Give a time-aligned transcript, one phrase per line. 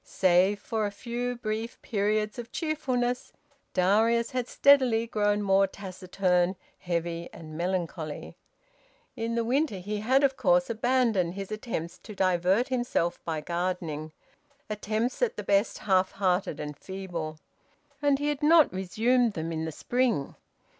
[0.03, 3.33] Save for a few brief periods of cheerfulness,
[3.75, 8.35] Darius had steadily grown more taciturn, heavy and melancholy.
[9.15, 14.11] In the winter he had of course abandoned his attempts to divert himself by gardening
[14.71, 17.37] attempts at the best half hearted and feeble
[18.01, 20.33] and he had not resumed them in the spring.